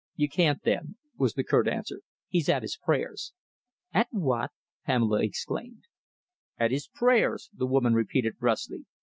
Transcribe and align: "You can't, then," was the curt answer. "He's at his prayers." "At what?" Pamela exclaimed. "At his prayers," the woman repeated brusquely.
"You 0.15 0.27
can't, 0.29 0.63
then," 0.63 0.95
was 1.15 1.35
the 1.35 1.43
curt 1.43 1.67
answer. 1.67 2.01
"He's 2.27 2.49
at 2.49 2.63
his 2.63 2.75
prayers." 2.75 3.33
"At 3.93 4.07
what?" 4.09 4.49
Pamela 4.83 5.23
exclaimed. 5.23 5.83
"At 6.57 6.71
his 6.71 6.87
prayers," 6.87 7.51
the 7.53 7.67
woman 7.67 7.93
repeated 7.93 8.39
brusquely. 8.39 8.87